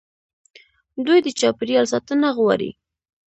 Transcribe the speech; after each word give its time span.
دوی 1.05 1.19
د 1.23 1.27
چاپیریال 1.39 1.85
ساتنه 1.93 2.27
غواړي. 2.37 2.69